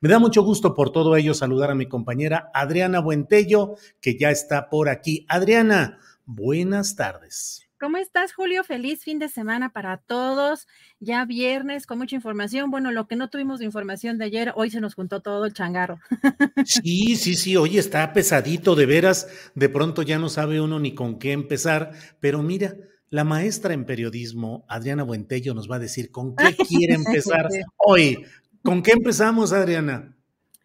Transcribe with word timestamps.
Me 0.00 0.08
da 0.08 0.18
mucho 0.18 0.42
gusto 0.42 0.74
por 0.74 0.90
todo 0.90 1.16
ello 1.16 1.34
saludar 1.34 1.70
a 1.70 1.74
mi 1.74 1.86
compañera 1.86 2.50
Adriana 2.54 3.00
Buentello, 3.00 3.74
que 4.00 4.18
ya 4.18 4.30
está 4.30 4.68
por 4.68 4.88
aquí. 4.88 5.26
Adriana, 5.28 5.98
buenas 6.24 6.96
tardes. 6.96 7.66
¿Cómo 7.78 7.98
estás, 7.98 8.32
Julio? 8.32 8.64
Feliz 8.64 9.04
fin 9.04 9.18
de 9.18 9.28
semana 9.28 9.70
para 9.70 9.98
todos. 9.98 10.66
Ya 10.98 11.26
viernes 11.26 11.86
con 11.86 11.98
mucha 11.98 12.16
información. 12.16 12.70
Bueno, 12.70 12.90
lo 12.90 13.06
que 13.06 13.16
no 13.16 13.28
tuvimos 13.28 13.58
de 13.58 13.66
información 13.66 14.16
de 14.16 14.24
ayer, 14.24 14.52
hoy 14.56 14.70
se 14.70 14.80
nos 14.80 14.94
juntó 14.94 15.20
todo 15.20 15.44
el 15.44 15.52
changarro. 15.52 15.98
Sí, 16.64 17.16
sí, 17.16 17.34
sí, 17.34 17.56
hoy 17.56 17.76
está 17.76 18.12
pesadito, 18.14 18.74
de 18.76 18.86
veras. 18.86 19.28
De 19.54 19.68
pronto 19.68 20.02
ya 20.02 20.18
no 20.18 20.30
sabe 20.30 20.60
uno 20.60 20.80
ni 20.80 20.94
con 20.94 21.18
qué 21.18 21.32
empezar. 21.32 21.92
Pero 22.18 22.42
mira, 22.42 22.74
la 23.10 23.24
maestra 23.24 23.74
en 23.74 23.84
periodismo, 23.84 24.64
Adriana 24.68 25.02
Buentello, 25.02 25.54
nos 25.54 25.70
va 25.70 25.76
a 25.76 25.80
decir 25.80 26.10
con 26.10 26.34
qué 26.34 26.56
quiere 26.56 26.94
empezar 26.94 27.48
hoy. 27.76 28.24
¿Con 28.66 28.82
qué 28.82 28.90
empezamos, 28.92 29.52
Adriana? 29.52 30.12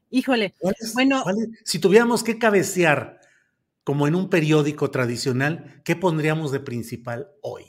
Híjole, 0.10 0.56
bueno. 0.96 1.24
Si 1.64 1.78
tuviéramos 1.78 2.24
que 2.24 2.40
cabecear 2.40 3.22
como 3.84 4.08
en 4.08 4.16
un 4.16 4.28
periódico 4.28 4.90
tradicional, 4.90 5.82
¿qué 5.86 5.96
pondríamos 5.96 6.52
de 6.52 6.60
principal 6.62 7.28
hoy? 7.42 7.66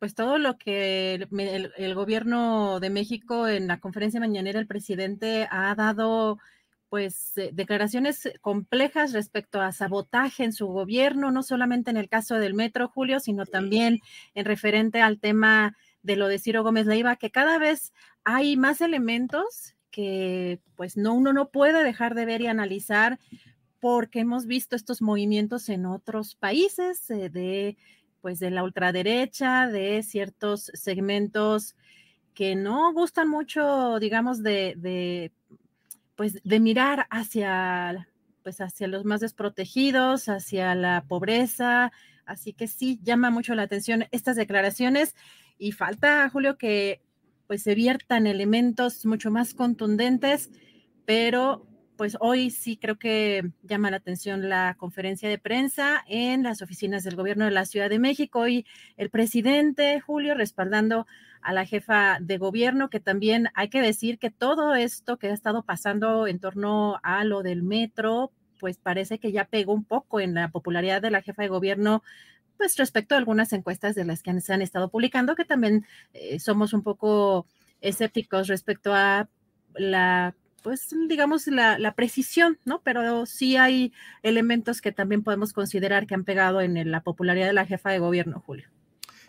Pues 0.00 0.16
todo 0.16 0.38
lo 0.38 0.58
que 0.58 1.14
el, 1.14 1.72
el, 1.76 1.94
gobierno 1.94 2.80
de 2.80 2.90
México 2.90 3.46
en 3.46 3.68
la 3.68 3.78
conferencia 3.78 4.18
mañanera, 4.18 4.58
el 4.58 4.66
presidente 4.66 5.46
ha 5.52 5.72
dado 5.76 6.38
pues 6.88 7.32
declaraciones 7.52 8.28
complejas 8.40 9.12
respecto 9.12 9.60
a 9.60 9.70
sabotaje 9.70 10.42
en 10.42 10.52
su 10.52 10.66
gobierno, 10.66 11.30
no 11.30 11.44
solamente 11.44 11.90
en 11.90 11.96
el 11.96 12.08
caso 12.08 12.34
del 12.34 12.54
metro, 12.54 12.88
Julio, 12.88 13.20
sino 13.20 13.46
también 13.46 14.00
en 14.34 14.44
referente 14.44 15.00
al 15.00 15.20
tema 15.20 15.76
de 16.02 16.16
lo 16.16 16.28
de 16.28 16.38
Ciro 16.38 16.62
Gómez 16.62 16.86
Leiva, 16.86 17.16
que 17.16 17.30
cada 17.30 17.58
vez 17.58 17.92
hay 18.24 18.56
más 18.56 18.80
elementos 18.80 19.74
que 19.90 20.60
pues 20.74 20.96
no 20.96 21.14
uno 21.14 21.32
no 21.32 21.50
puede 21.50 21.84
dejar 21.84 22.14
de 22.14 22.24
ver 22.24 22.40
y 22.40 22.46
analizar 22.46 23.18
porque 23.78 24.20
hemos 24.20 24.46
visto 24.46 24.74
estos 24.74 25.02
movimientos 25.02 25.68
en 25.68 25.86
otros 25.86 26.34
países 26.34 27.10
eh, 27.10 27.28
de 27.28 27.76
pues 28.20 28.38
de 28.38 28.50
la 28.50 28.62
ultraderecha, 28.62 29.66
de 29.66 30.02
ciertos 30.04 30.70
segmentos 30.74 31.74
que 32.34 32.54
no 32.54 32.92
gustan 32.92 33.28
mucho, 33.28 33.98
digamos, 33.98 34.42
de, 34.42 34.74
de 34.76 35.32
pues 36.14 36.40
de 36.44 36.60
mirar 36.60 37.06
hacia 37.10 38.08
pues 38.42 38.60
hacia 38.60 38.88
los 38.88 39.04
más 39.04 39.20
desprotegidos, 39.20 40.28
hacia 40.28 40.74
la 40.74 41.04
pobreza, 41.06 41.92
así 42.24 42.52
que 42.52 42.66
sí 42.68 42.98
llama 43.02 43.30
mucho 43.30 43.54
la 43.54 43.62
atención 43.62 44.06
estas 44.10 44.36
declaraciones 44.36 45.14
y 45.58 45.72
falta, 45.72 46.28
Julio, 46.28 46.58
que 46.58 47.00
pues 47.46 47.62
se 47.62 47.74
viertan 47.74 48.26
elementos 48.26 49.04
mucho 49.04 49.30
más 49.30 49.54
contundentes, 49.54 50.50
pero 51.04 51.66
pues 51.96 52.16
hoy 52.20 52.50
sí 52.50 52.76
creo 52.76 52.98
que 52.98 53.52
llama 53.62 53.90
la 53.90 53.98
atención 53.98 54.48
la 54.48 54.74
conferencia 54.78 55.28
de 55.28 55.38
prensa 55.38 56.02
en 56.08 56.42
las 56.42 56.62
oficinas 56.62 57.04
del 57.04 57.14
gobierno 57.14 57.44
de 57.44 57.50
la 57.50 57.64
Ciudad 57.64 57.90
de 57.90 57.98
México. 57.98 58.48
Y 58.48 58.66
el 58.96 59.10
presidente 59.10 60.00
Julio 60.00 60.34
respaldando 60.34 61.06
a 61.42 61.52
la 61.52 61.66
jefa 61.66 62.18
de 62.20 62.38
gobierno, 62.38 62.88
que 62.88 63.00
también 63.00 63.48
hay 63.54 63.68
que 63.68 63.82
decir 63.82 64.18
que 64.18 64.30
todo 64.30 64.74
esto 64.74 65.18
que 65.18 65.28
ha 65.28 65.34
estado 65.34 65.62
pasando 65.62 66.26
en 66.26 66.40
torno 66.40 66.98
a 67.02 67.24
lo 67.24 67.42
del 67.42 67.62
metro, 67.62 68.32
pues 68.58 68.78
parece 68.78 69.18
que 69.18 69.32
ya 69.32 69.44
pegó 69.44 69.72
un 69.72 69.84
poco 69.84 70.20
en 70.20 70.34
la 70.34 70.48
popularidad 70.48 71.02
de 71.02 71.10
la 71.10 71.22
jefa 71.22 71.42
de 71.42 71.48
gobierno 71.48 72.02
pues 72.56 72.76
respecto 72.76 73.14
a 73.14 73.18
algunas 73.18 73.52
encuestas 73.52 73.94
de 73.94 74.04
las 74.04 74.22
que 74.22 74.40
se 74.40 74.52
han 74.52 74.62
estado 74.62 74.88
publicando, 74.88 75.34
que 75.34 75.44
también 75.44 75.86
eh, 76.14 76.38
somos 76.38 76.72
un 76.72 76.82
poco 76.82 77.46
escépticos 77.80 78.48
respecto 78.48 78.94
a 78.94 79.28
la 79.74 80.34
pues 80.62 80.94
digamos 81.08 81.48
la, 81.48 81.76
la, 81.78 81.94
precisión, 81.94 82.56
¿no? 82.64 82.82
Pero 82.82 83.26
sí 83.26 83.56
hay 83.56 83.92
elementos 84.22 84.80
que 84.80 84.92
también 84.92 85.24
podemos 85.24 85.52
considerar 85.52 86.06
que 86.06 86.14
han 86.14 86.22
pegado 86.22 86.60
en 86.60 86.88
la 86.88 87.02
popularidad 87.02 87.48
de 87.48 87.52
la 87.52 87.66
jefa 87.66 87.90
de 87.90 87.98
gobierno, 87.98 88.40
Julio. 88.46 88.68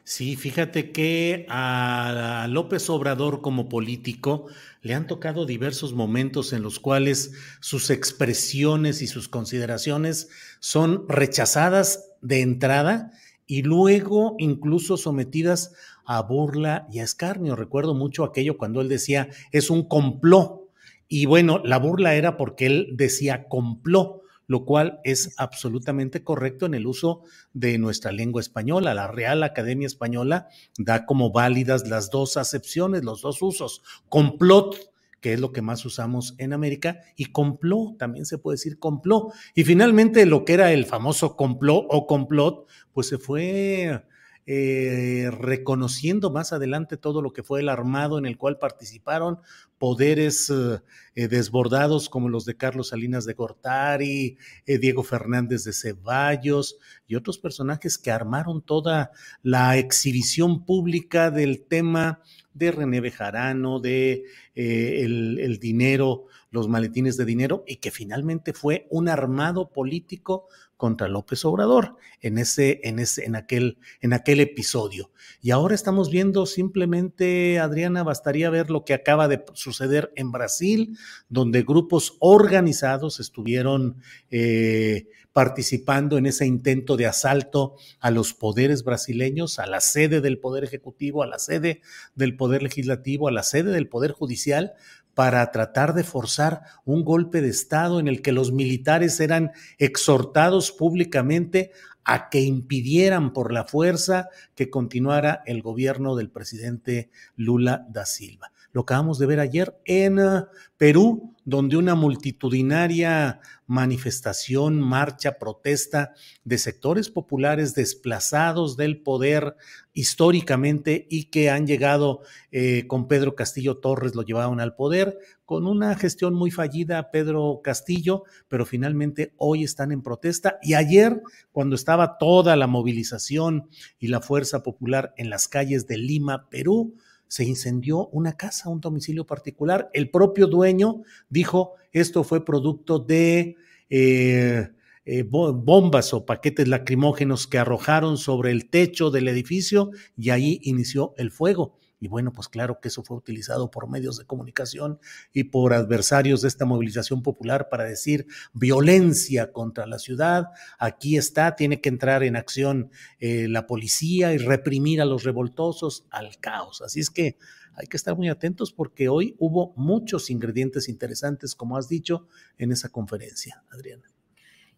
Sí, 0.05 0.35
fíjate 0.35 0.91
que 0.91 1.45
a 1.49 2.45
López 2.49 2.89
Obrador 2.89 3.41
como 3.41 3.69
político 3.69 4.47
le 4.81 4.95
han 4.95 5.07
tocado 5.07 5.45
diversos 5.45 5.93
momentos 5.93 6.51
en 6.51 6.61
los 6.61 6.79
cuales 6.79 7.31
sus 7.61 7.89
expresiones 7.89 9.01
y 9.01 9.07
sus 9.07 9.29
consideraciones 9.29 10.27
son 10.59 11.07
rechazadas 11.07 12.12
de 12.23 12.41
entrada 12.41 13.11
y 13.45 13.61
luego 13.61 14.35
incluso 14.39 14.97
sometidas 14.97 15.73
a 16.05 16.21
burla 16.21 16.87
y 16.91 16.99
a 16.99 17.03
escarnio. 17.03 17.55
Recuerdo 17.55 17.93
mucho 17.93 18.23
aquello 18.23 18.57
cuando 18.57 18.81
él 18.81 18.89
decía 18.89 19.29
es 19.51 19.69
un 19.69 19.87
complot. 19.87 20.61
Y 21.07 21.25
bueno, 21.25 21.61
la 21.63 21.77
burla 21.77 22.15
era 22.15 22.37
porque 22.37 22.65
él 22.65 22.89
decía 22.93 23.47
complot, 23.47 24.21
lo 24.47 24.65
cual 24.65 24.99
es 25.03 25.35
absolutamente 25.37 26.23
correcto 26.23 26.65
en 26.65 26.73
el 26.73 26.87
uso 26.87 27.23
de 27.53 27.77
nuestra 27.77 28.11
lengua 28.11 28.41
española. 28.41 28.93
La 28.93 29.07
Real 29.07 29.43
Academia 29.43 29.85
Española 29.85 30.47
da 30.77 31.05
como 31.05 31.31
válidas 31.31 31.87
las 31.87 32.09
dos 32.09 32.37
acepciones, 32.37 33.03
los 33.03 33.21
dos 33.21 33.41
usos. 33.41 33.83
Complot 34.09 34.92
que 35.23 35.31
es 35.31 35.39
lo 35.39 35.53
que 35.53 35.61
más 35.61 35.85
usamos 35.85 36.35
en 36.37 36.51
América, 36.51 36.99
y 37.15 37.27
complot, 37.27 37.97
también 37.97 38.25
se 38.25 38.37
puede 38.37 38.55
decir 38.55 38.77
complot. 38.77 39.33
Y 39.55 39.63
finalmente 39.63 40.25
lo 40.25 40.43
que 40.43 40.53
era 40.53 40.73
el 40.73 40.85
famoso 40.85 41.37
complot 41.37 41.85
o 41.89 42.05
complot, 42.07 42.67
pues 42.91 43.07
se 43.07 43.17
fue 43.17 44.03
eh, 44.45 45.31
reconociendo 45.31 46.29
más 46.29 46.51
adelante 46.51 46.97
todo 46.97 47.21
lo 47.21 47.31
que 47.31 47.43
fue 47.43 47.61
el 47.61 47.69
armado 47.69 48.17
en 48.17 48.25
el 48.25 48.37
cual 48.37 48.59
participaron 48.59 49.39
poderes 49.77 50.49
eh, 50.49 50.81
eh, 51.15 51.29
desbordados 51.29 52.09
como 52.09 52.27
los 52.27 52.43
de 52.43 52.57
Carlos 52.57 52.89
Salinas 52.89 53.25
de 53.25 53.35
Gortari, 53.35 54.37
Diego 54.65 55.03
Fernández 55.03 55.63
de 55.63 55.71
Ceballos 55.71 56.77
y 57.07 57.15
otros 57.15 57.37
personajes 57.37 57.97
que 57.97 58.11
armaron 58.11 58.61
toda 58.61 59.11
la 59.43 59.77
exhibición 59.77 60.65
pública 60.65 61.31
del 61.31 61.63
tema 61.63 62.21
de 62.53 62.71
René 62.71 62.99
Bejarano, 62.99 63.79
de 63.79 64.25
el, 64.55 65.57
dinero, 65.59 66.25
los 66.51 66.67
maletines 66.67 67.15
de 67.15 67.25
dinero, 67.25 67.63
y 67.65 67.77
que 67.77 67.91
finalmente 67.91 68.51
fue 68.53 68.87
un 68.89 69.07
armado 69.07 69.69
político 69.69 70.47
contra 70.83 71.07
López 71.07 71.45
Obrador 71.45 71.95
en 72.19 72.37
ese, 72.37 72.81
en 72.83 72.99
ese, 72.99 73.23
en 73.23 73.37
aquel, 73.37 73.77
en 74.01 74.11
aquel 74.11 74.41
episodio. 74.41 75.11
Y 75.41 75.51
ahora 75.51 75.75
estamos 75.75 76.11
viendo 76.11 76.45
simplemente, 76.45 77.57
Adriana, 77.57 78.03
bastaría 78.03 78.49
ver 78.49 78.69
lo 78.69 78.83
que 78.83 78.93
acaba 78.93 79.29
de 79.29 79.45
suceder 79.53 80.11
en 80.17 80.33
Brasil, 80.33 80.97
donde 81.29 81.63
grupos 81.63 82.17
organizados 82.19 83.21
estuvieron 83.21 84.01
eh, 84.29 85.07
participando 85.31 86.17
en 86.17 86.25
ese 86.25 86.45
intento 86.45 86.97
de 86.97 87.07
asalto 87.07 87.75
a 88.01 88.11
los 88.11 88.33
poderes 88.33 88.83
brasileños, 88.83 89.59
a 89.59 89.65
la 89.65 89.79
sede 89.79 90.19
del 90.19 90.37
Poder 90.37 90.65
Ejecutivo, 90.65 91.23
a 91.23 91.27
la 91.27 91.39
sede 91.39 91.79
del 92.13 92.35
Poder 92.35 92.61
Legislativo, 92.61 93.29
a 93.29 93.31
la 93.31 93.43
sede 93.43 93.71
del 93.71 93.87
Poder 93.87 94.11
Judicial, 94.11 94.73
para 95.13 95.51
tratar 95.51 95.93
de 95.93 96.03
forzar 96.03 96.63
un 96.85 97.03
golpe 97.03 97.41
de 97.41 97.49
Estado 97.49 97.99
en 97.99 98.07
el 98.07 98.21
que 98.21 98.31
los 98.31 98.51
militares 98.51 99.19
eran 99.19 99.51
exhortados 99.77 100.71
públicamente 100.71 101.71
a 102.03 102.29
que 102.29 102.41
impidieran 102.41 103.33
por 103.33 103.53
la 103.53 103.65
fuerza 103.65 104.29
que 104.55 104.69
continuara 104.69 105.41
el 105.45 105.61
gobierno 105.61 106.15
del 106.15 106.29
presidente 106.29 107.09
Lula 107.35 107.85
da 107.89 108.05
Silva. 108.05 108.51
Lo 108.73 108.81
acabamos 108.81 109.19
de 109.19 109.27
ver 109.27 109.39
ayer 109.39 109.79
en 109.85 110.19
uh, 110.19 110.47
Perú, 110.77 111.35
donde 111.45 111.77
una 111.77 111.93
multitudinaria 111.93 113.39
manifestación, 113.67 114.81
marcha, 114.81 115.37
protesta 115.37 116.13
de 116.43 116.57
sectores 116.57 117.09
populares 117.09 117.75
desplazados 117.75 118.75
del 118.75 119.01
poder 119.01 119.55
históricamente 119.93 121.05
y 121.09 121.25
que 121.25 121.51
han 121.51 121.67
llegado 121.67 122.21
eh, 122.51 122.87
con 122.87 123.07
Pedro 123.07 123.35
Castillo 123.35 123.77
Torres, 123.77 124.15
lo 124.15 124.23
llevaron 124.23 124.59
al 124.59 124.75
poder, 124.75 125.19
con 125.45 125.67
una 125.67 125.95
gestión 125.95 126.33
muy 126.33 126.49
fallida 126.49 127.11
Pedro 127.11 127.61
Castillo, 127.63 128.23
pero 128.47 128.65
finalmente 128.65 129.33
hoy 129.37 129.63
están 129.63 129.91
en 129.91 130.01
protesta. 130.01 130.57
Y 130.63 130.73
ayer, 130.73 131.21
cuando 131.51 131.75
estaba 131.75 132.17
toda 132.17 132.55
la 132.55 132.65
movilización 132.65 133.69
y 133.99 134.07
la 134.07 134.21
fuerza 134.21 134.63
popular 134.63 135.13
en 135.17 135.29
las 135.29 135.47
calles 135.47 135.85
de 135.85 135.97
Lima, 135.99 136.49
Perú, 136.49 136.95
se 137.33 137.45
incendió 137.45 138.09
una 138.09 138.33
casa, 138.33 138.69
un 138.69 138.79
domicilio 138.79 139.25
particular. 139.25 139.89
El 139.93 140.11
propio 140.11 140.45
dueño 140.45 141.01
dijo, 141.29 141.73
esto 141.91 142.23
fue 142.23 142.45
producto 142.45 142.99
de 142.99 143.55
eh, 143.89 144.69
eh, 145.03 145.23
bombas 145.23 146.13
o 146.13 146.27
paquetes 146.27 146.67
lacrimógenos 146.67 147.47
que 147.47 147.57
arrojaron 147.57 148.19
sobre 148.19 148.51
el 148.51 148.69
techo 148.69 149.09
del 149.09 149.27
edificio 149.27 149.89
y 150.15 150.29
ahí 150.29 150.59
inició 150.61 151.15
el 151.17 151.31
fuego. 151.31 151.79
Y 152.03 152.09
bueno, 152.09 152.33
pues 152.33 152.49
claro 152.49 152.81
que 152.81 152.89
eso 152.89 153.01
fue 153.01 153.15
utilizado 153.15 153.71
por 153.71 153.89
medios 153.89 154.17
de 154.17 154.25
comunicación 154.25 154.99
y 155.31 155.45
por 155.45 155.71
adversarios 155.71 156.41
de 156.41 156.49
esta 156.49 156.65
movilización 156.65 157.23
popular 157.23 157.69
para 157.69 157.85
decir 157.85 158.27
violencia 158.51 159.53
contra 159.53 159.87
la 159.87 159.99
ciudad. 159.99 160.47
Aquí 160.79 161.15
está, 161.15 161.55
tiene 161.55 161.79
que 161.79 161.87
entrar 161.87 162.23
en 162.23 162.35
acción 162.35 162.91
eh, 163.19 163.47
la 163.47 163.67
policía 163.67 164.33
y 164.33 164.37
reprimir 164.37 164.99
a 164.99 165.05
los 165.05 165.23
revoltosos 165.23 166.05
al 166.09 166.37
caos. 166.41 166.81
Así 166.81 166.99
es 166.99 167.09
que 167.09 167.37
hay 167.73 167.87
que 167.87 167.95
estar 167.95 168.17
muy 168.17 168.27
atentos 168.27 168.73
porque 168.73 169.07
hoy 169.07 169.37
hubo 169.39 169.73
muchos 169.77 170.29
ingredientes 170.29 170.89
interesantes, 170.89 171.55
como 171.55 171.77
has 171.77 171.87
dicho, 171.87 172.27
en 172.57 172.73
esa 172.73 172.89
conferencia, 172.89 173.63
Adriana. 173.71 174.11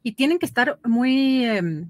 Y 0.04 0.12
tienen 0.12 0.38
que 0.38 0.46
estar 0.46 0.80
muy... 0.84 1.44
Em, 1.44 1.90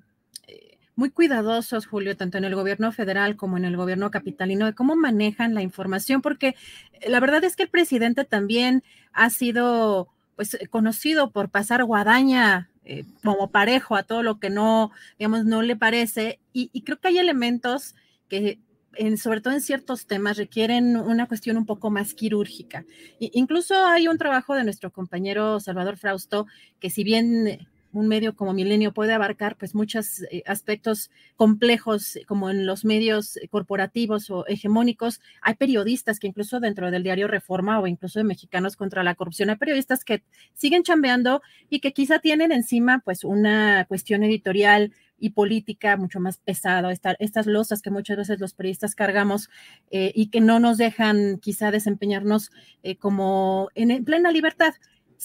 muy 0.95 1.09
cuidadosos, 1.09 1.85
Julio, 1.85 2.15
tanto 2.15 2.37
en 2.37 2.45
el 2.45 2.55
gobierno 2.55 2.91
federal 2.91 3.35
como 3.35 3.57
en 3.57 3.65
el 3.65 3.77
gobierno 3.77 4.11
capitalino, 4.11 4.65
de 4.65 4.73
cómo 4.73 4.95
manejan 4.95 5.53
la 5.53 5.61
información, 5.61 6.21
porque 6.21 6.55
eh, 6.93 7.09
la 7.09 7.19
verdad 7.19 7.43
es 7.43 7.55
que 7.55 7.63
el 7.63 7.69
presidente 7.69 8.23
también 8.23 8.83
ha 9.13 9.29
sido 9.29 10.09
pues 10.35 10.53
eh, 10.55 10.67
conocido 10.67 11.31
por 11.31 11.49
pasar 11.49 11.83
guadaña 11.83 12.69
eh, 12.85 13.03
como 13.23 13.51
parejo 13.51 13.95
a 13.95 14.03
todo 14.03 14.23
lo 14.23 14.39
que 14.39 14.49
no, 14.49 14.91
digamos, 15.19 15.45
no 15.45 15.61
le 15.61 15.75
parece. 15.75 16.39
Y, 16.53 16.81
creo 16.81 16.99
que 16.99 17.09
hay 17.09 17.17
elementos 17.17 17.95
que, 18.29 18.59
en, 18.93 19.17
sobre 19.17 19.41
todo 19.41 19.53
en 19.53 19.61
ciertos 19.61 20.07
temas, 20.07 20.37
requieren 20.37 20.95
una 20.95 21.27
cuestión 21.27 21.57
un 21.57 21.65
poco 21.65 21.89
más 21.89 22.13
quirúrgica. 22.13 22.85
incluso 23.19 23.85
hay 23.85 24.07
un 24.07 24.17
trabajo 24.17 24.55
de 24.55 24.63
nuestro 24.63 24.91
compañero 24.91 25.59
Salvador 25.59 25.97
Frausto, 25.97 26.47
que 26.79 26.89
si 26.89 27.03
bien 27.03 27.67
un 27.99 28.07
medio 28.07 28.35
como 28.35 28.53
Milenio 28.53 28.93
puede 28.93 29.13
abarcar 29.13 29.55
pues 29.57 29.75
muchos 29.75 30.21
eh, 30.31 30.43
aspectos 30.45 31.11
complejos 31.35 32.17
como 32.27 32.49
en 32.49 32.65
los 32.65 32.85
medios 32.85 33.39
corporativos 33.49 34.29
o 34.29 34.45
hegemónicos. 34.47 35.21
Hay 35.41 35.55
periodistas 35.55 36.19
que 36.19 36.27
incluso 36.27 36.59
dentro 36.59 36.91
del 36.91 37.03
diario 37.03 37.27
Reforma 37.27 37.79
o 37.79 37.87
incluso 37.87 38.19
de 38.19 38.25
Mexicanos 38.25 38.75
contra 38.75 39.03
la 39.03 39.15
Corrupción, 39.15 39.49
hay 39.49 39.57
periodistas 39.57 40.03
que 40.03 40.23
siguen 40.53 40.83
chambeando 40.83 41.41
y 41.69 41.79
que 41.79 41.93
quizá 41.93 42.19
tienen 42.19 42.51
encima 42.51 43.01
pues 43.03 43.23
una 43.23 43.85
cuestión 43.85 44.23
editorial 44.23 44.91
y 45.17 45.31
política 45.31 45.97
mucho 45.97 46.19
más 46.19 46.37
pesada, 46.37 46.91
estas 47.19 47.45
losas 47.45 47.81
que 47.81 47.89
muchas 47.89 48.17
veces 48.17 48.39
los 48.39 48.53
periodistas 48.53 48.95
cargamos 48.95 49.49
eh, 49.89 50.11
y 50.13 50.27
que 50.27 50.41
no 50.41 50.59
nos 50.59 50.77
dejan 50.77 51.39
quizá 51.39 51.71
desempeñarnos 51.71 52.51
eh, 52.83 52.97
como 52.97 53.69
en 53.75 54.03
plena 54.03 54.31
libertad. 54.31 54.73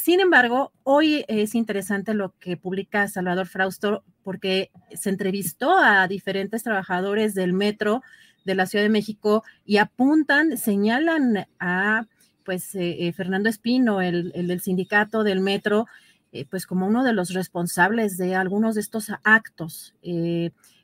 Sin 0.02 0.20
embargo, 0.20 0.72
hoy 0.82 1.26
es 1.28 1.54
interesante 1.54 2.14
lo 2.14 2.34
que 2.38 2.56
publica 2.56 3.06
Salvador 3.06 3.46
Frausto 3.46 4.02
porque 4.22 4.70
se 4.94 5.10
entrevistó 5.10 5.76
a 5.76 6.08
diferentes 6.08 6.62
trabajadores 6.62 7.34
del 7.34 7.52
metro 7.52 8.02
de 8.46 8.54
la 8.54 8.64
Ciudad 8.64 8.82
de 8.82 8.88
México 8.88 9.44
y 9.66 9.76
apuntan, 9.76 10.56
señalan 10.56 11.46
a 11.58 12.06
pues 12.46 12.74
eh, 12.76 13.08
eh, 13.08 13.12
Fernando 13.12 13.50
Espino, 13.50 14.00
el, 14.00 14.32
del 14.32 14.62
sindicato 14.62 15.22
del 15.22 15.40
metro, 15.40 15.84
eh, 16.32 16.46
pues 16.48 16.64
como 16.64 16.86
uno 16.86 17.04
de 17.04 17.12
los 17.12 17.34
responsables 17.34 18.16
de 18.16 18.34
algunos 18.34 18.76
de 18.76 18.80
estos 18.80 19.12
actos. 19.22 19.94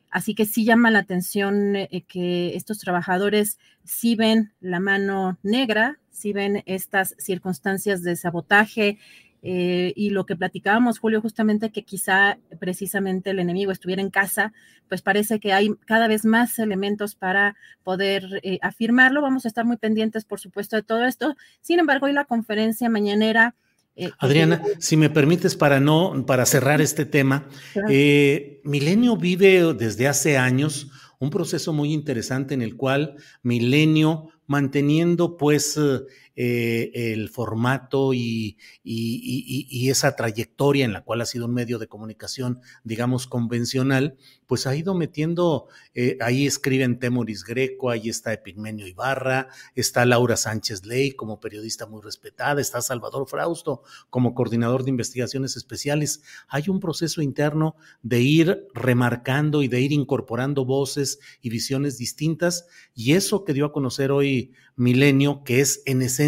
Así 0.09 0.35
que 0.35 0.45
sí 0.45 0.65
llama 0.65 0.91
la 0.91 0.99
atención 0.99 1.73
que 2.07 2.55
estos 2.55 2.79
trabajadores 2.79 3.59
sí 3.83 4.15
ven 4.15 4.53
la 4.59 4.79
mano 4.79 5.37
negra 5.43 5.99
si 6.09 6.33
ven 6.33 6.63
estas 6.65 7.15
circunstancias 7.19 8.01
de 8.01 8.15
sabotaje 8.15 8.97
eh, 9.43 9.93
y 9.95 10.09
lo 10.09 10.25
que 10.25 10.35
platicábamos, 10.35 10.99
Julio, 10.99 11.21
justamente 11.21 11.71
que 11.71 11.83
quizá 11.83 12.37
precisamente 12.59 13.29
el 13.29 13.39
enemigo 13.39 13.71
estuviera 13.71 14.01
en 14.01 14.09
casa, 14.09 14.51
pues 14.89 15.01
parece 15.01 15.39
que 15.39 15.53
hay 15.53 15.69
cada 15.85 16.07
vez 16.07 16.25
más 16.25 16.57
elementos 16.59 17.15
para 17.15 17.55
poder 17.83 18.41
eh, 18.43 18.59
afirmarlo. 18.61 19.21
Vamos 19.21 19.45
a 19.45 19.47
estar 19.47 19.63
muy 19.63 19.77
pendientes, 19.77 20.25
por 20.25 20.39
supuesto, 20.39 20.75
de 20.75 20.83
todo 20.83 21.05
esto. 21.05 21.35
Sin 21.61 21.79
embargo, 21.79 22.07
hoy 22.07 22.13
la 22.13 22.25
conferencia 22.25 22.89
mañanera... 22.89 23.55
Eh, 23.97 24.11
Adriana, 24.19 24.61
si 24.79 24.95
me 24.95 25.09
permites 25.09 25.55
para 25.55 25.79
no, 25.79 26.25
para 26.25 26.45
cerrar 26.45 26.81
este 26.81 27.05
tema, 27.05 27.49
Milenio 28.63 29.17
vive 29.17 29.73
desde 29.73 30.07
hace 30.07 30.37
años 30.37 30.91
un 31.19 31.31
proceso 31.31 31.73
muy 31.73 31.93
interesante 31.93 32.53
en 32.53 32.61
el 32.61 32.75
cual 32.75 33.15
Milenio 33.41 34.29
manteniendo 34.45 35.35
pues 35.35 35.79
eh, 36.39 36.91
el 36.93 37.29
formato 37.29 38.13
y, 38.13 38.57
esa 39.89 40.15
trayectoria 40.15 40.85
en 40.85 40.93
la 40.93 41.03
cual 41.03 41.21
ha 41.21 41.25
sido 41.25 41.47
un 41.47 41.53
medio 41.53 41.79
de 41.79 41.87
comunicación, 41.87 42.61
digamos, 42.83 43.25
convencional, 43.25 44.17
pues 44.45 44.67
ha 44.67 44.75
ido 44.75 44.93
metiendo, 44.93 45.67
eh, 45.95 46.15
ahí 46.21 46.45
escriben 46.45 46.99
Temoris 46.99 47.43
Greco, 47.43 47.89
ahí 47.89 48.09
está 48.09 48.33
Epigmenio 48.33 48.85
Ibarra, 48.85 49.47
está 49.73 50.05
Laura 50.05 50.37
Sánchez 50.37 50.85
Ley 50.85 51.13
como 51.13 51.39
periodista 51.39 51.87
muy 51.87 52.03
respetada, 52.03 52.61
está 52.61 52.81
Salvador 52.81 53.27
Frausto 53.27 53.81
como 54.11 54.35
coordinador 54.35 54.83
de 54.83 54.91
investigaciones 54.91 55.57
especiales. 55.57 56.21
Hay 56.47 56.65
un 56.67 56.79
proceso 56.79 57.23
interno 57.23 57.75
de 58.03 58.21
ir 58.21 58.67
remarcando 58.75 59.63
y 59.63 59.67
de 59.69 59.81
ir 59.81 59.91
incorporando 59.91 60.65
voces 60.65 61.17
y 61.41 61.49
visiones 61.49 61.97
distintas 61.97 62.67
y 62.93 63.13
eso 63.13 63.43
que 63.43 63.53
dio 63.53 63.65
a 63.65 63.73
conocer 63.73 64.11
hoy 64.11 64.53
Milenio, 64.77 65.43
que 65.43 65.59
es 65.59 65.81
en 65.87 66.03
esencia 66.03 66.26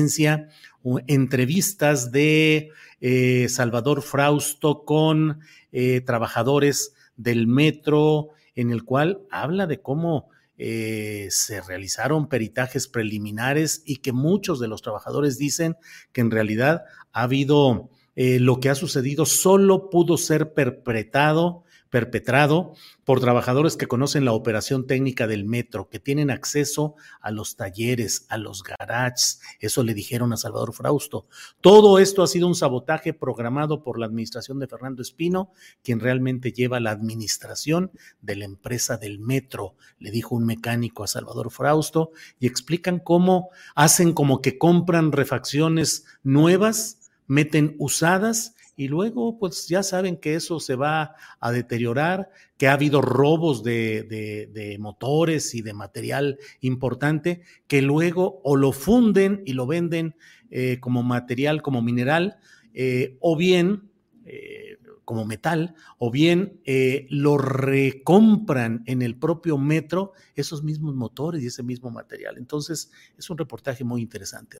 entrevistas 1.08 2.12
de 2.12 2.72
eh, 3.02 3.48
Salvador 3.50 4.02
Frausto 4.02 4.84
con 4.86 5.40
eh, 5.72 6.02
trabajadores 6.02 6.94
del 7.16 7.48
metro, 7.48 8.30
en 8.56 8.72
el 8.72 8.84
cual 8.84 9.22
habla 9.30 9.68
de 9.68 9.82
cómo 9.82 10.30
eh, 10.58 11.28
se 11.32 11.62
realizaron 11.62 12.28
peritajes 12.28 12.88
preliminares 12.88 13.84
y 13.86 13.98
que 13.98 14.12
muchos 14.12 14.60
de 14.60 14.68
los 14.68 14.82
trabajadores 14.82 15.38
dicen 15.38 15.76
que 16.12 16.22
en 16.22 16.32
realidad 16.32 16.84
ha 17.12 17.24
habido 17.24 17.90
lo 18.22 18.60
que 18.60 18.68
ha 18.70 18.76
sucedido 18.76 19.26
solo 19.26 19.90
pudo 19.90 20.18
ser 20.18 20.54
perpetrado 20.54 21.64
perpetrado 21.90 22.74
por 23.04 23.20
trabajadores 23.20 23.76
que 23.76 23.88
conocen 23.88 24.26
la 24.26 24.34
operación 24.34 24.86
técnica 24.86 25.26
del 25.26 25.46
metro, 25.46 25.90
que 25.90 26.00
tienen 26.00 26.30
acceso 26.30 26.96
a 27.22 27.32
los 27.32 27.56
talleres, 27.56 28.26
a 28.30 28.38
los 28.38 28.64
garages. 28.64 29.42
Eso 29.60 29.84
le 29.84 29.94
dijeron 29.94 30.32
a 30.32 30.38
Salvador 30.38 30.74
Frausto. 30.74 31.28
Todo 31.62 32.00
esto 32.00 32.22
ha 32.22 32.28
sido 32.28 32.48
un 32.48 32.56
sabotaje 32.56 33.14
programado 33.14 33.84
por 33.84 34.00
la 34.00 34.06
administración 34.06 34.60
de 34.60 34.68
Fernando 34.68 35.02
Espino, 35.02 35.52
quien 35.84 36.00
realmente 36.00 36.52
lleva 36.52 36.80
la 36.80 36.92
administración 36.92 37.92
de 38.22 38.36
la 38.36 38.46
empresa 38.46 38.98
del 38.98 39.20
metro, 39.20 39.76
le 39.98 40.12
dijo 40.12 40.36
un 40.36 40.46
mecánico 40.46 41.04
a 41.04 41.08
Salvador 41.08 41.52
Frausto, 41.52 42.12
y 42.40 42.48
explican 42.48 43.00
cómo 43.00 43.50
hacen 43.74 44.14
como 44.14 44.42
que 44.42 44.58
compran 44.58 45.12
refacciones 45.12 46.06
nuevas, 46.24 47.10
meten 47.28 47.76
usadas 47.80 48.56
y 48.80 48.88
luego 48.88 49.38
pues 49.38 49.68
ya 49.68 49.84
saben 49.84 50.16
que 50.16 50.36
eso 50.36 50.62
se 50.62 50.76
va 50.76 51.14
a 51.42 51.52
deteriorar, 51.52 52.30
que 52.56 52.70
ha 52.70 52.74
habido 52.74 53.02
robos 53.02 53.62
de, 53.62 54.78
motores 54.80 55.54
y 55.54 55.62
de 55.62 55.74
material 55.74 56.40
importante 56.62 57.42
que 57.68 57.82
luego 57.82 58.40
o 58.42 58.56
lo 58.56 58.72
funden 58.72 59.44
y 59.46 59.52
lo 59.52 59.68
venden 59.68 60.16
eh, 60.50 60.78
como 60.80 61.04
material, 61.04 61.62
como 61.62 61.82
mineral, 61.82 62.38
eh, 62.74 63.18
o 63.20 63.36
bien 63.36 63.90
eh, 64.24 64.78
como 65.04 65.26
metal, 65.26 65.76
o 65.98 66.10
bien 66.10 66.62
lo 67.10 67.38
recompran 67.38 68.84
en 68.86 69.02
el 69.02 69.18
propio 69.18 69.58
metro 69.58 70.14
esos 70.36 70.64
mismos 70.64 70.96
motores 70.96 71.44
y 71.44 71.48
ese 71.48 71.64
mismo 71.64 71.92
material. 71.92 72.38
Entonces 72.38 72.94
es 73.18 73.30
un 73.30 73.38
reportaje 73.38 73.84
muy 73.84 74.02
interesante. 74.02 74.60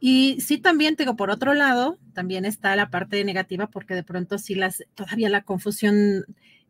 Y 0.00 0.40
sí, 0.40 0.56
también 0.56 0.96
tengo 0.96 1.14
por 1.14 1.30
otro 1.30 1.52
lado, 1.52 1.98
también 2.14 2.46
está 2.46 2.74
la 2.74 2.90
parte 2.90 3.22
negativa 3.22 3.66
porque 3.68 3.94
de 3.94 4.02
pronto 4.02 4.38
sí 4.38 4.54
las, 4.54 4.82
todavía 4.94 5.28
la 5.28 5.42
confusión, 5.42 6.24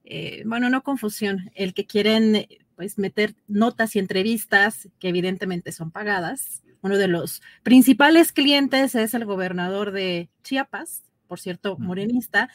eh, 0.04 0.42
bueno, 0.44 0.68
no 0.68 0.82
confusión, 0.82 1.50
el 1.54 1.72
que 1.72 1.86
quieren 1.86 2.46
pues 2.74 2.98
meter 2.98 3.34
notas 3.46 3.94
y 3.94 4.00
entrevistas 4.00 4.88
que 4.98 5.08
evidentemente 5.08 5.70
son 5.70 5.90
pagadas. 5.90 6.62
Uno 6.82 6.96
de 6.96 7.08
los 7.08 7.42
principales 7.62 8.32
clientes 8.32 8.94
es 8.94 9.14
el 9.14 9.26
gobernador 9.26 9.92
de 9.92 10.28
Chiapas, 10.42 11.02
por 11.28 11.38
cierto, 11.38 11.76
morenista, 11.78 12.48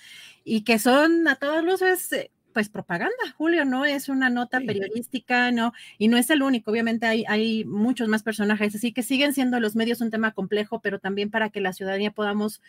y 0.44 0.64
que 0.64 0.80
son 0.80 1.28
a 1.30 1.36
todas 1.36 1.64
luces 1.64 2.12
eh, 2.12 2.32
pues 2.56 2.70
propaganda, 2.70 3.12
Julio, 3.38 3.66
no 3.66 3.84
es 3.84 4.08
una 4.08 4.30
nota 4.30 4.62
periodística, 4.62 5.52
no, 5.52 5.74
y 5.98 6.08
no 6.08 6.16
es 6.16 6.30
el 6.30 6.42
único, 6.42 6.72
obviamente 6.72 7.06
hay, 7.06 7.26
hay 7.28 7.66
muchos 7.66 8.08
más 8.08 8.24
personajes, 8.24 8.74
así 8.74 8.94
que 8.94 9.04
siguen 9.04 9.34
siendo 9.34 9.60
los 9.60 9.76
medios 9.76 10.00
un 10.00 10.10
tema 10.10 10.32
complejo, 10.32 10.80
pero 10.80 11.00
también 11.00 11.30
para 11.30 11.50
que 11.50 11.60
la 11.60 11.74
ciudadanía 11.74 12.12
podamos 12.12 12.62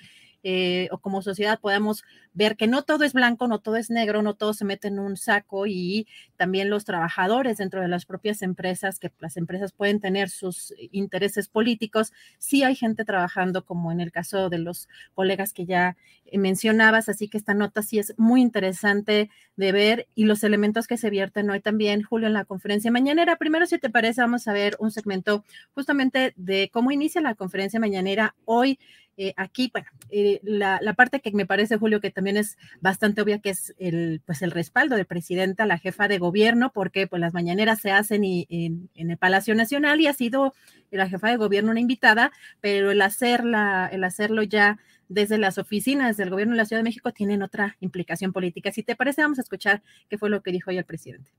eh, 0.42 0.88
o 0.90 0.98
como 0.98 1.22
sociedad 1.22 1.60
podamos 1.60 2.04
ver 2.32 2.56
que 2.56 2.66
no 2.66 2.82
todo 2.82 3.04
es 3.04 3.12
blanco, 3.12 3.48
no 3.48 3.60
todo 3.60 3.76
es 3.76 3.90
negro, 3.90 4.22
no 4.22 4.34
todo 4.34 4.54
se 4.54 4.64
mete 4.64 4.88
en 4.88 4.98
un 4.98 5.16
saco 5.16 5.66
y 5.66 6.06
también 6.36 6.70
los 6.70 6.84
trabajadores 6.84 7.58
dentro 7.58 7.80
de 7.80 7.88
las 7.88 8.04
propias 8.04 8.42
empresas, 8.42 8.98
que 8.98 9.10
las 9.18 9.36
empresas 9.36 9.72
pueden 9.72 10.00
tener 10.00 10.28
sus 10.28 10.74
intereses 10.92 11.48
políticos, 11.48 12.12
sí 12.38 12.62
hay 12.62 12.74
gente 12.74 13.04
trabajando 13.04 13.64
como 13.64 13.92
en 13.92 14.00
el 14.00 14.12
caso 14.12 14.50
de 14.50 14.58
los 14.58 14.88
colegas 15.14 15.52
que 15.52 15.66
ya 15.66 15.96
mencionabas, 16.32 17.08
así 17.08 17.28
que 17.28 17.38
esta 17.38 17.54
nota 17.54 17.82
sí 17.82 17.98
es 17.98 18.14
muy 18.18 18.42
interesante 18.42 19.30
de 19.56 19.72
ver 19.72 20.08
y 20.14 20.24
los 20.24 20.44
elementos 20.44 20.86
que 20.86 20.96
se 20.96 21.10
vierten 21.10 21.48
hoy 21.50 21.60
también, 21.60 22.02
Julio, 22.02 22.26
en 22.26 22.34
la 22.34 22.44
conferencia 22.44 22.90
mañanera. 22.90 23.36
Primero, 23.36 23.66
si 23.66 23.78
te 23.78 23.90
parece, 23.90 24.20
vamos 24.20 24.46
a 24.48 24.52
ver 24.52 24.76
un 24.78 24.90
segmento 24.90 25.44
justamente 25.74 26.34
de 26.36 26.70
cómo 26.72 26.90
inicia 26.90 27.20
la 27.20 27.34
conferencia 27.34 27.80
mañanera 27.80 28.34
hoy 28.44 28.78
eh, 29.18 29.32
aquí, 29.38 29.70
bueno, 29.72 29.88
eh, 30.10 30.40
la, 30.42 30.78
parte 30.94 31.20
que 31.20 31.30
me 31.32 31.46
parece, 31.46 31.78
Julio, 31.78 32.00
que 32.00 32.10
también 32.10 32.36
es 32.36 32.58
bastante 32.80 33.22
obvia, 33.22 33.38
que 33.38 33.50
es 33.50 33.74
el, 33.78 34.20
pues 34.26 34.42
el 34.42 34.50
respaldo 34.50 34.96
del 34.96 35.06
presidente 35.06 35.62
a 35.62 35.66
la 35.66 35.78
jefa 35.78 36.06
de 36.06 36.18
gobierno, 36.18 36.70
porque 36.72 37.06
pues 37.06 37.20
las 37.20 37.32
mañaneras 37.32 37.80
se 37.80 37.90
hacen 37.92 38.24
en, 38.24 38.90
el 38.94 39.16
Palacio 39.16 39.54
Nacional 39.54 40.00
y 40.02 40.06
ha 40.06 40.12
sido 40.12 40.52
la 40.90 41.08
jefa 41.08 41.28
de 41.28 41.36
gobierno 41.36 41.70
una 41.70 41.80
invitada, 41.80 42.30
pero 42.60 42.90
el, 42.90 43.00
hacerla, 43.00 43.88
el 43.90 44.04
hacerlo 44.04 44.42
ya 44.42 44.78
desde 45.08 45.38
las 45.38 45.56
oficinas 45.56 46.18
del 46.18 46.28
gobierno 46.28 46.52
de 46.52 46.58
la 46.58 46.64
Ciudad 46.66 46.80
de 46.80 46.88
México 46.88 47.12
tienen 47.12 47.42
otra 47.42 47.76
implicación 47.80 48.32
política. 48.32 48.70
Si 48.70 48.82
te 48.82 48.96
parece, 48.96 49.22
vamos 49.22 49.38
a 49.38 49.42
escuchar 49.42 49.82
qué 50.10 50.18
fue 50.18 50.28
lo 50.28 50.42
que 50.42 50.52
dijo 50.52 50.70
hoy 50.70 50.76
el 50.76 50.84
presidente. 50.84 51.30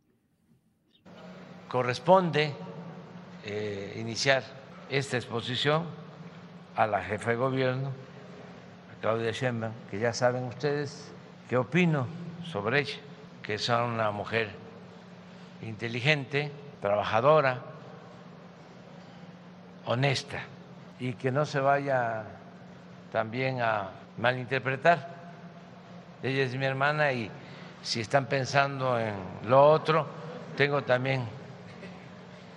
Corresponde 1.67 2.53
eh, 3.45 3.97
iniciar 3.99 4.43
esta 4.89 5.17
exposición 5.17 6.06
a 6.77 6.85
la 6.85 7.03
jefa 7.03 7.31
de 7.31 7.35
gobierno, 7.35 7.89
a 7.89 9.01
Claudia 9.01 9.31
Sheinbaum, 9.31 9.73
que 9.89 9.99
ya 9.99 10.13
saben 10.13 10.43
ustedes 10.43 11.11
qué 11.49 11.57
opino 11.57 12.07
sobre 12.45 12.81
ella, 12.81 12.99
que 13.41 13.55
es 13.55 13.67
una 13.67 14.11
mujer 14.11 14.51
inteligente, 15.63 16.51
trabajadora, 16.79 17.61
honesta 19.85 20.39
y 20.99 21.13
que 21.13 21.31
no 21.31 21.45
se 21.45 21.59
vaya 21.59 22.23
también 23.11 23.61
a 23.61 23.89
malinterpretar. 24.17 25.17
Ella 26.21 26.43
es 26.43 26.55
mi 26.55 26.65
hermana 26.65 27.11
y 27.11 27.31
si 27.81 28.01
están 28.01 28.27
pensando 28.27 28.99
en 28.99 29.15
lo 29.47 29.63
otro, 29.67 30.05
tengo 30.55 30.83
también 30.83 31.23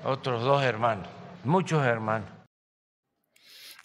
otros 0.04 0.42
dos 0.42 0.62
hermanos, 0.62 1.06
muchos 1.44 1.84
hermanos. 1.86 2.39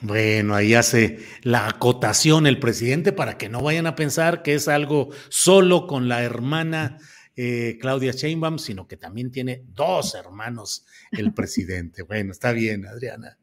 Bueno, 0.01 0.55
ahí 0.55 0.73
hace 0.73 1.19
la 1.41 1.67
acotación 1.67 2.47
el 2.47 2.59
presidente 2.59 3.13
para 3.13 3.37
que 3.37 3.49
no 3.49 3.61
vayan 3.61 3.87
a 3.87 3.95
pensar 3.95 4.43
que 4.43 4.53
es 4.53 4.67
algo 4.67 5.09
solo 5.29 5.87
con 5.87 6.09
la 6.09 6.23
hermana 6.23 6.97
eh, 7.37 7.77
Claudia 7.79 8.11
Sheinbaum, 8.11 8.59
sino 8.59 8.87
que 8.87 8.97
también 8.97 9.31
tiene 9.31 9.63
dos 9.67 10.15
hermanos 10.15 10.85
el 11.11 11.33
presidente. 11.33 12.03
Bueno, 12.03 12.31
está 12.31 12.51
bien, 12.51 12.85
Adriana. 12.85 13.37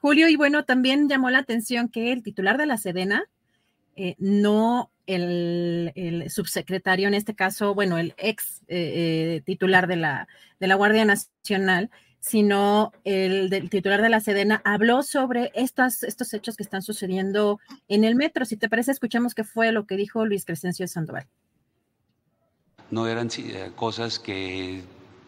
Julio, 0.00 0.28
y 0.28 0.36
bueno, 0.36 0.64
también 0.64 1.08
llamó 1.08 1.30
la 1.30 1.38
atención 1.38 1.88
que 1.88 2.12
el 2.12 2.22
titular 2.22 2.58
de 2.58 2.66
la 2.66 2.76
Sedena, 2.76 3.24
eh, 3.96 4.16
no 4.18 4.90
el, 5.06 6.24
subsecretario, 6.28 7.08
en 7.08 7.14
este 7.14 7.34
caso, 7.34 7.74
bueno, 7.74 7.98
el 7.98 8.14
ex 8.18 8.62
eh, 8.68 9.42
titular 9.44 9.86
de 9.86 9.96
la, 9.96 10.28
de 10.60 10.66
la 10.66 10.74
Guardia 10.74 11.04
Nacional, 11.04 11.90
sino 12.22 12.92
el 13.02 13.50
del 13.50 13.68
titular 13.68 14.00
de 14.00 14.08
la 14.08 14.20
Sedena 14.20 14.62
habló 14.64 15.02
sobre 15.02 15.50
estos, 15.54 16.04
estos 16.04 16.32
hechos 16.32 16.56
que 16.56 16.62
están 16.62 16.80
sucediendo 16.80 17.58
en 17.88 18.04
el 18.04 18.14
metro. 18.14 18.44
Si 18.44 18.56
te 18.56 18.68
parece, 18.68 18.92
escuchamos 18.92 19.34
qué 19.34 19.42
fue 19.42 19.72
lo 19.72 19.86
que 19.86 19.96
dijo 19.96 20.24
Luis 20.24 20.44
Crescencio 20.44 20.86
Sandoval. 20.86 21.26
No 22.92 23.08
eran 23.08 23.28
eh, 23.36 23.72
cosas 23.74 24.20
que 24.20 24.84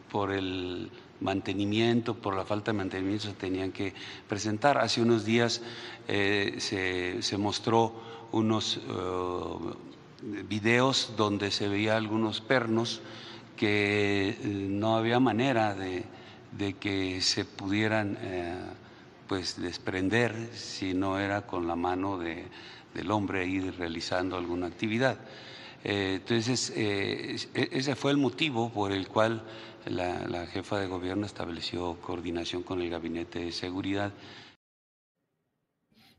por 0.08 0.30
el 0.30 0.88
mantenimiento, 1.20 2.14
por 2.14 2.36
la 2.36 2.44
falta 2.44 2.70
de 2.70 2.78
mantenimiento 2.78 3.26
se 3.26 3.32
tenían 3.32 3.72
que 3.72 3.92
presentar. 4.28 4.78
Hace 4.78 5.02
unos 5.02 5.24
días 5.24 5.62
eh, 6.06 6.54
se, 6.58 7.38
mostró 7.38 7.92
unos 8.30 8.76
eh, 8.76 10.42
videos 10.48 11.14
donde 11.16 11.50
se 11.50 11.66
veía 11.66 11.96
algunos 11.96 12.40
pernos 12.40 13.00
que 13.56 14.38
no 14.44 14.96
había 14.96 15.18
manera 15.18 15.74
de 15.74 16.04
de 16.58 16.74
que 16.74 17.20
se 17.20 17.44
pudieran 17.44 18.16
eh, 18.20 18.54
pues 19.28 19.60
desprender 19.60 20.34
si 20.52 20.94
no 20.94 21.18
era 21.18 21.42
con 21.46 21.66
la 21.66 21.76
mano 21.76 22.18
de, 22.18 22.44
del 22.94 23.10
hombre 23.10 23.40
ahí 23.40 23.60
realizando 23.70 24.36
alguna 24.36 24.66
actividad. 24.66 25.18
Eh, 25.82 26.20
entonces, 26.20 26.72
eh, 26.76 27.36
e, 27.54 27.68
ese 27.72 27.96
fue 27.96 28.12
el 28.12 28.16
motivo 28.16 28.72
por 28.72 28.92
el 28.92 29.08
cual 29.08 29.44
la, 29.86 30.26
la 30.28 30.46
jefa 30.46 30.78
de 30.78 30.86
gobierno 30.86 31.26
estableció 31.26 31.98
coordinación 32.00 32.62
con 32.62 32.80
el 32.80 32.90
Gabinete 32.90 33.40
de 33.40 33.52
Seguridad. 33.52 34.12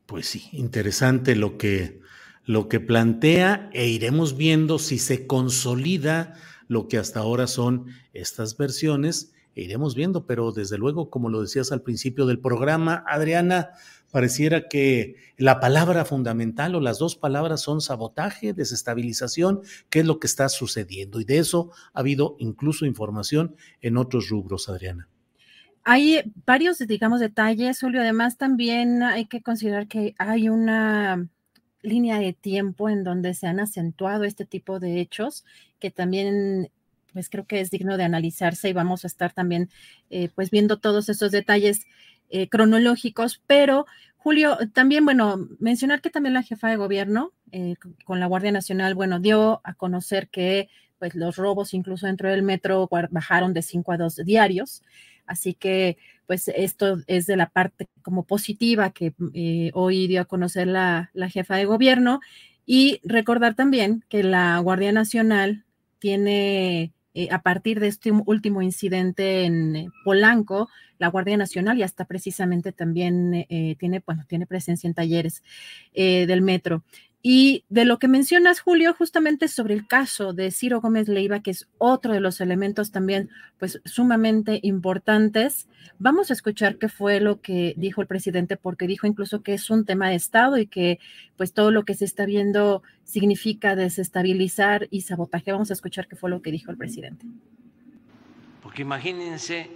Pues 0.06 0.28
sí, 0.28 0.50
interesante 0.52 1.36
lo 1.36 1.58
que, 1.58 2.00
lo 2.44 2.70
que 2.70 2.80
plantea 2.80 3.70
e 3.74 3.88
iremos 3.88 4.38
viendo 4.38 4.78
si 4.78 5.00
se 5.00 5.26
consolida 5.26 6.36
lo 6.68 6.88
que 6.88 6.98
hasta 6.98 7.22
ahora 7.22 7.48
son 7.48 7.88
estas 8.14 8.58
versiones 8.58 9.35
iremos 9.64 9.96
viendo, 9.96 10.26
pero 10.26 10.52
desde 10.52 10.78
luego, 10.78 11.10
como 11.10 11.30
lo 11.30 11.42
decías 11.42 11.72
al 11.72 11.82
principio 11.82 12.26
del 12.26 12.40
programa, 12.40 13.04
Adriana, 13.08 13.72
pareciera 14.12 14.68
que 14.68 15.16
la 15.38 15.60
palabra 15.60 16.06
fundamental 16.06 16.76
o 16.76 16.80
las 16.80 17.00
dos 17.00 17.16
palabras 17.16 17.62
son 17.62 17.82
sabotaje, 17.82 18.54
desestabilización, 18.54 19.62
qué 19.90 20.00
es 20.00 20.06
lo 20.06 20.20
que 20.20 20.28
está 20.28 20.50
sucediendo. 20.50 21.20
Y 21.20 21.26
de 21.26 21.40
eso 21.40 21.72
ha 21.94 22.00
habido 22.00 22.36
incluso 22.40 22.86
información 22.86 23.56
en 23.82 23.98
otros 23.98 24.30
rubros, 24.30 24.70
Adriana. 24.70 25.10
Hay 25.84 26.34
varios, 26.46 26.80
digamos, 26.80 27.20
detalles, 27.20 27.80
Julio. 27.80 28.02
Además, 28.02 28.38
también 28.38 29.04
hay 29.04 29.26
que 29.26 29.42
considerar 29.42 29.88
que 29.88 30.16
hay 30.18 30.50
una 30.50 31.30
línea 31.84 32.20
de 32.20 32.34
tiempo 32.34 32.90
en 32.90 33.04
donde 33.04 33.34
se 33.36 33.48
han 33.48 33.60
acentuado 33.60 34.24
este 34.24 34.46
tipo 34.46 34.80
de 34.80 35.00
hechos 35.00 35.46
que 35.80 35.92
también 35.92 36.72
pues 37.16 37.30
creo 37.30 37.46
que 37.46 37.62
es 37.62 37.72
digno 37.72 37.96
de 37.96 38.04
analizarse 38.04 38.68
y 38.68 38.74
vamos 38.74 39.06
a 39.06 39.08
estar 39.08 39.32
también 39.32 39.70
eh, 40.10 40.28
pues 40.36 40.52
viendo 40.52 40.80
todos 40.80 41.08
esos 41.08 41.32
detalles 41.32 41.88
eh, 42.30 42.50
cronológicos, 42.50 43.42
pero 43.48 43.86
Julio, 44.18 44.58
también, 44.74 45.06
bueno, 45.06 45.48
mencionar 45.60 46.02
que 46.02 46.10
también 46.10 46.34
la 46.34 46.44
jefa 46.44 46.68
de 46.68 46.76
gobierno 46.76 47.32
eh, 47.54 47.76
con 48.04 48.20
la 48.20 48.26
Guardia 48.26 48.52
Nacional, 48.52 48.96
bueno, 48.96 49.22
dio 49.22 49.62
a 49.64 49.76
conocer 49.76 50.28
que 50.28 50.68
pues 51.00 51.16
los 51.16 51.38
robos 51.38 51.74
incluso 51.74 52.06
dentro 52.06 52.30
del 52.30 52.44
metro 52.44 52.90
bajaron 53.12 53.54
de 53.54 53.62
5 53.62 53.94
a 53.94 53.98
2 53.98 54.18
diarios. 54.26 54.84
Así 55.26 55.54
que, 55.54 55.98
pues 56.28 56.50
esto 56.50 56.98
es 57.08 57.28
de 57.28 57.38
la 57.38 57.50
parte 57.50 57.88
como 58.02 58.26
positiva 58.26 58.90
que 58.90 59.14
hoy 59.74 60.08
dio 60.08 60.22
a 60.22 60.26
conocer 60.26 60.68
la, 60.68 61.12
la 61.14 61.30
jefa 61.30 61.56
de 61.56 61.66
gobierno. 61.66 62.20
Y 62.66 63.00
recordar 63.04 63.56
también 63.56 64.04
que 64.10 64.24
la 64.24 64.60
Guardia 64.60 64.92
Nacional 64.92 65.66
tiene 66.00 66.94
eh, 67.18 67.30
a 67.32 67.42
partir 67.42 67.80
de 67.80 67.88
este 67.88 68.12
último 68.12 68.62
incidente 68.62 69.46
en 69.46 69.76
eh, 69.78 69.88
Polanco, 70.04 70.70
la 71.00 71.08
Guardia 71.08 71.38
Nacional 71.38 71.78
ya 71.78 71.86
está 71.86 72.04
precisamente 72.04 72.74
también 72.74 73.46
eh, 73.48 73.78
tiene, 73.80 74.04
bueno, 74.06 74.26
tiene 74.28 74.46
presencia 74.46 74.88
en 74.88 74.94
talleres 74.94 75.42
del 75.94 76.42
metro. 76.42 76.84
Y 77.28 77.66
de 77.70 77.86
lo 77.86 77.98
que 77.98 78.08
mencionas, 78.08 78.60
Julio, 78.60 78.94
justamente 78.94 79.48
sobre 79.48 79.74
el 79.74 79.88
caso 79.88 80.32
de 80.32 80.52
Ciro 80.52 80.80
Gómez 80.80 81.08
Leiva, 81.08 81.40
que 81.40 81.50
es 81.50 81.68
otro 81.80 82.14
de 82.14 82.20
los 82.20 82.40
elementos 82.40 82.92
también, 82.92 83.32
pues, 83.58 83.82
sumamente 83.84 84.60
importantes, 84.62 85.68
vamos 85.98 86.30
a 86.30 86.34
escuchar 86.34 86.78
qué 86.78 86.88
fue 86.88 87.20
lo 87.20 87.42
que 87.42 87.74
dijo 87.78 88.02
el 88.02 88.08
presidente, 88.08 88.58
porque 88.58 88.86
dijo 88.86 89.08
incluso 89.08 89.42
que 89.42 89.56
es 89.56 89.72
un 89.72 89.86
tema 89.86 90.08
de 90.08 90.14
Estado 90.14 90.60
y 90.60 90.68
que, 90.68 91.00
pues, 91.36 91.52
todo 91.52 91.72
lo 91.72 91.84
que 91.84 91.96
se 91.96 92.06
está 92.06 92.28
viendo 92.28 92.84
significa 93.04 93.76
desestabilizar 93.76 94.88
y 94.92 95.02
sabotaje. 95.02 95.52
Vamos 95.52 95.72
a 95.72 95.74
escuchar 95.74 96.08
qué 96.08 96.16
fue 96.16 96.30
lo 96.30 96.44
que 96.44 96.52
dijo 96.52 96.70
el 96.70 96.78
presidente. 96.78 97.26
Porque 98.62 98.84
imagínense 98.84 99.68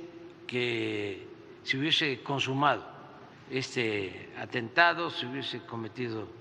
que 0.45 1.25
si 1.63 1.77
hubiese 1.77 2.21
consumado 2.21 2.85
este 3.49 4.29
atentado, 4.37 5.09
se 5.09 5.25
hubiese 5.25 5.61
cometido 5.61 6.37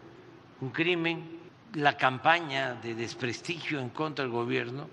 un 0.60 0.70
crimen, 0.70 1.38
la 1.74 1.96
campaña 1.96 2.74
de 2.74 2.94
desprestigio 2.94 3.80
en 3.80 3.90
contra 3.90 4.24
del 4.24 4.32
gobierno, 4.32 4.88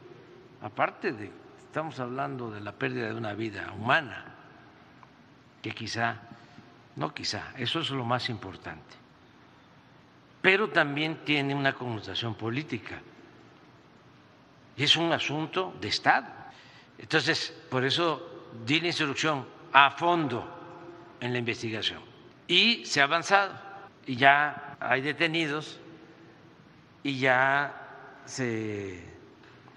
aparte 0.62 1.14
de, 1.14 1.32
estamos 1.60 2.00
hablando 2.00 2.52
de 2.52 2.62
la 2.62 2.72
pérdida 2.74 3.08
de 3.08 3.16
una 3.16 3.34
vida 3.34 3.72
humana, 3.74 4.26
que 5.62 5.72
quizá, 5.72 6.18
no 6.96 7.14
quizá, 7.14 7.54
eso 7.58 7.80
es 7.80 7.90
lo 7.90 8.06
más 8.06 8.30
importante, 8.30 8.96
pero 10.42 10.70
también 10.70 11.26
tiene 11.26 11.56
una 11.56 11.74
connotación 11.74 12.36
política. 12.36 13.02
Y 14.78 14.84
es 14.84 14.96
un 14.96 15.12
asunto 15.12 15.74
de 15.82 15.88
Estado. 15.88 16.28
Entonces, 16.98 17.52
por 17.70 17.84
eso 17.84 18.46
di 18.66 18.80
la 18.80 18.88
instrucción 18.88 19.46
a 19.74 19.92
fondo 19.92 20.48
en 21.20 21.34
la 21.34 21.40
investigación. 21.40 22.00
Y 22.48 22.86
se 22.86 23.02
ha 23.02 23.06
avanzado. 23.06 23.54
Y 24.06 24.18
ya 24.18 24.65
hay 24.88 25.02
detenidos 25.02 25.80
y 27.04 27.20
ya 27.20 28.22
se 28.26 29.04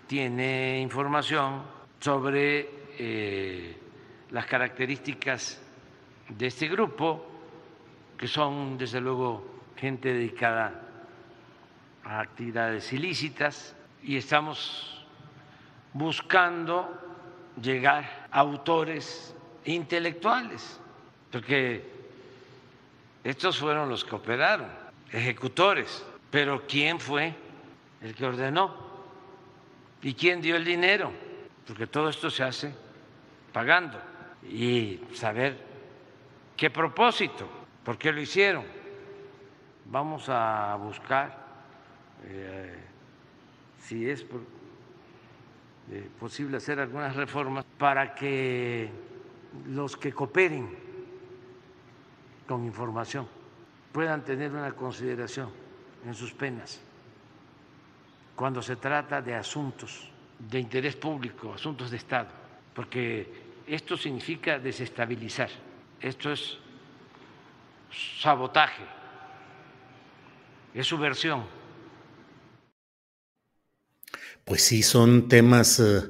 tiene 0.06 0.80
información 0.80 1.62
sobre 2.00 2.68
eh, 2.98 3.76
las 4.30 4.46
características 4.46 5.60
de 6.28 6.46
este 6.46 6.68
grupo, 6.68 7.26
que 8.16 8.28
son 8.28 8.76
desde 8.76 9.00
luego 9.00 9.62
gente 9.76 10.12
dedicada 10.12 10.82
a 12.04 12.20
actividades 12.20 12.92
ilícitas, 12.92 13.74
y 14.02 14.16
estamos 14.16 15.06
buscando 15.92 17.54
llegar 17.60 18.28
a 18.30 18.40
autores 18.40 19.34
intelectuales, 19.64 20.80
porque 21.30 21.84
estos 23.24 23.58
fueron 23.58 23.88
los 23.88 24.04
que 24.04 24.14
operaron, 24.14 24.70
ejecutores. 25.12 26.04
Pero 26.30 26.66
¿quién 26.66 27.00
fue 27.00 27.34
el 28.02 28.14
que 28.14 28.26
ordenó? 28.26 28.75
¿Y 30.02 30.14
quién 30.14 30.40
dio 30.40 30.56
el 30.56 30.64
dinero? 30.64 31.12
Porque 31.66 31.86
todo 31.86 32.08
esto 32.08 32.30
se 32.30 32.42
hace 32.42 32.75
pagando. 33.52 34.00
Y 34.49 35.00
saber 35.14 35.58
qué 36.56 36.71
propósito, 36.71 37.49
por 37.84 37.99
qué 37.99 38.12
lo 38.12 38.21
hicieron. 38.21 38.64
Vamos 39.86 40.28
a 40.28 40.76
buscar 40.76 41.47
eh, 42.25 42.78
si 43.80 44.08
es 44.08 44.25
eh, 45.90 46.08
posible 46.21 46.58
hacer 46.58 46.78
algunas 46.78 47.16
reformas 47.16 47.64
para 47.78 48.14
que 48.14 48.90
los 49.66 49.97
que 49.97 50.12
cooperen 50.12 50.68
con 52.47 52.64
información 52.64 53.37
puedan 53.92 54.24
tener 54.24 54.52
una 54.52 54.72
consideración 54.72 55.50
en 56.06 56.14
sus 56.14 56.32
penas 56.32 56.80
cuando 58.36 58.62
se 58.62 58.76
trata 58.76 59.20
de 59.20 59.34
asuntos 59.34 60.08
de 60.38 60.60
interés 60.60 60.94
público, 60.94 61.52
asuntos 61.52 61.90
de 61.90 61.96
Estado, 61.96 62.28
porque 62.72 63.26
esto 63.66 63.96
significa 63.96 64.58
desestabilizar, 64.60 65.50
esto 66.00 66.32
es 66.32 66.58
sabotaje, 68.20 68.84
es 70.72 70.86
subversión. 70.86 71.44
Pues 74.44 74.62
sí, 74.62 74.82
son 74.82 75.28
temas 75.28 75.80
eh, 75.80 76.02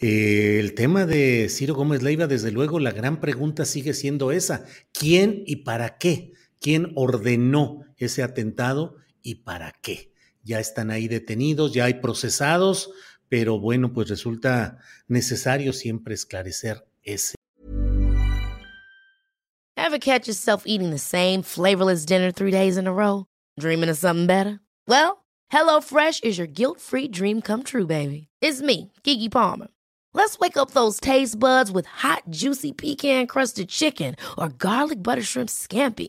eh, 0.00 0.58
el 0.60 0.74
tema 0.74 1.06
de 1.06 1.48
Ciro 1.48 1.74
Gómez 1.74 2.02
Leiva, 2.02 2.26
desde 2.26 2.52
luego, 2.52 2.78
la 2.78 2.92
gran 2.92 3.20
pregunta 3.20 3.64
sigue 3.64 3.94
siendo 3.94 4.32
esa. 4.32 4.64
¿Quién 4.92 5.42
y 5.46 5.56
para 5.56 5.98
qué? 5.98 6.32
¿Quién 6.60 6.92
ordenó 6.94 7.86
ese 7.96 8.22
atentado 8.22 8.96
y 9.22 9.36
para 9.36 9.72
qué? 9.80 10.12
Ya 10.42 10.60
están 10.60 10.90
ahí 10.90 11.08
detenidos, 11.08 11.72
ya 11.72 11.86
hay 11.86 11.94
procesados, 11.94 12.90
pero 13.30 13.58
bueno, 13.58 13.94
pues 13.94 14.10
resulta 14.10 14.78
necesario 15.08 15.72
siempre 15.72 16.14
esclarecer 16.14 16.86
ese. 17.02 17.34
Ever 19.74 19.98
catch 19.98 20.28
yourself 20.28 20.64
eating 20.66 20.90
the 20.90 20.98
same 20.98 21.42
flavorless 21.42 22.04
dinner 22.04 22.30
three 22.30 22.50
days 22.52 22.76
in 22.76 22.86
a 22.86 22.92
row? 22.92 23.24
Dreaming 23.58 23.88
of 23.88 23.96
something 23.96 24.26
better? 24.26 24.60
Well, 24.86 25.24
HelloFresh 25.50 26.22
is 26.22 26.36
your 26.36 26.46
guilt-free 26.46 27.08
dream 27.08 27.40
come 27.40 27.62
true, 27.62 27.86
baby. 27.86 28.28
It's 28.42 28.60
me, 28.60 28.92
Kiki 29.02 29.30
Palmer. 29.30 29.68
Let's 30.12 30.38
wake 30.38 30.56
up 30.56 30.72
those 30.72 31.00
taste 31.00 31.38
buds 31.38 31.70
with 31.70 31.86
hot, 31.86 32.24
juicy 32.28 32.72
pecan 32.72 33.26
crusted 33.26 33.68
chicken 33.68 34.16
or 34.36 34.48
garlic 34.48 35.02
butter 35.02 35.22
shrimp 35.22 35.48
scampi. 35.48 36.08